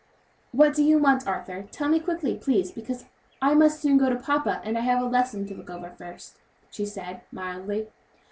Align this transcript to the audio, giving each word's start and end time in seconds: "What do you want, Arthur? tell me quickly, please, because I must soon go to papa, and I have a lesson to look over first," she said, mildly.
"What 0.51 0.73
do 0.73 0.81
you 0.83 0.97
want, 0.97 1.27
Arthur? 1.27 1.67
tell 1.71 1.87
me 1.87 1.99
quickly, 1.99 2.35
please, 2.35 2.71
because 2.71 3.05
I 3.39 3.53
must 3.53 3.79
soon 3.79 3.99
go 3.99 4.09
to 4.09 4.15
papa, 4.15 4.59
and 4.63 4.75
I 4.75 4.81
have 4.81 4.99
a 4.99 5.05
lesson 5.05 5.45
to 5.45 5.53
look 5.53 5.69
over 5.69 5.91
first," 5.91 6.37
she 6.71 6.87
said, 6.87 7.21
mildly. 7.31 7.87